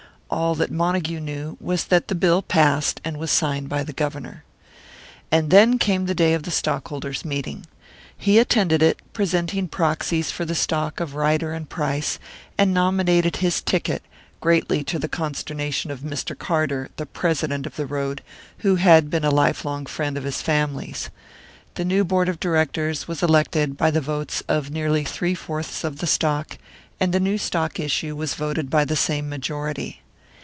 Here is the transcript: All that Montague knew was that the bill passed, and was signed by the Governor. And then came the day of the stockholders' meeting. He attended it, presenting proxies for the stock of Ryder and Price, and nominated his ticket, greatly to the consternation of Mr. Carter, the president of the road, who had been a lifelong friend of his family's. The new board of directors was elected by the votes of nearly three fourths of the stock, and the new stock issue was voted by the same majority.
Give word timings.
All 0.33 0.55
that 0.55 0.71
Montague 0.71 1.19
knew 1.19 1.57
was 1.59 1.83
that 1.87 2.07
the 2.07 2.15
bill 2.15 2.41
passed, 2.41 3.01
and 3.03 3.17
was 3.17 3.29
signed 3.29 3.67
by 3.67 3.83
the 3.83 3.91
Governor. 3.91 4.45
And 5.29 5.49
then 5.49 5.77
came 5.77 6.05
the 6.05 6.15
day 6.15 6.33
of 6.33 6.43
the 6.43 6.51
stockholders' 6.51 7.25
meeting. 7.25 7.65
He 8.17 8.39
attended 8.39 8.81
it, 8.81 9.01
presenting 9.11 9.67
proxies 9.67 10.31
for 10.31 10.45
the 10.45 10.55
stock 10.55 11.01
of 11.01 11.15
Ryder 11.15 11.51
and 11.51 11.67
Price, 11.67 12.17
and 12.57 12.73
nominated 12.73 13.35
his 13.35 13.61
ticket, 13.61 14.03
greatly 14.39 14.85
to 14.85 14.97
the 14.97 15.09
consternation 15.09 15.91
of 15.91 15.99
Mr. 15.99 16.39
Carter, 16.39 16.87
the 16.95 17.05
president 17.05 17.65
of 17.67 17.75
the 17.75 17.85
road, 17.85 18.21
who 18.59 18.77
had 18.77 19.09
been 19.09 19.25
a 19.25 19.31
lifelong 19.31 19.85
friend 19.85 20.15
of 20.17 20.23
his 20.23 20.41
family's. 20.41 21.09
The 21.73 21.83
new 21.83 22.05
board 22.05 22.29
of 22.29 22.39
directors 22.39 23.05
was 23.05 23.21
elected 23.21 23.75
by 23.75 23.91
the 23.91 23.99
votes 23.99 24.43
of 24.47 24.71
nearly 24.71 25.03
three 25.03 25.35
fourths 25.35 25.83
of 25.83 25.97
the 25.97 26.07
stock, 26.07 26.57
and 27.01 27.11
the 27.13 27.19
new 27.19 27.37
stock 27.37 27.81
issue 27.81 28.15
was 28.15 28.35
voted 28.35 28.69
by 28.69 28.85
the 28.85 28.95
same 28.95 29.27
majority. 29.27 29.97